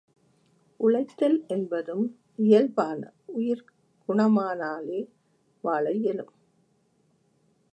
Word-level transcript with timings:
உழைத்தல் 0.79 1.43
என்பதும் 1.47 2.05
இயல்பான 2.35 3.13
உயிர்க் 3.25 3.71
குணமானாலே 4.09 5.01
வாழ 5.63 5.91
இயலும். 5.91 6.31